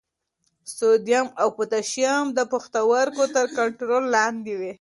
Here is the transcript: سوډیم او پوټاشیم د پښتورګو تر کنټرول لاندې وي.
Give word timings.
سوډیم 0.75 1.27
او 1.41 1.47
پوټاشیم 1.57 2.23
د 2.37 2.39
پښتورګو 2.51 3.25
تر 3.35 3.45
کنټرول 3.57 4.03
لاندې 4.15 4.53
وي. 4.59 4.71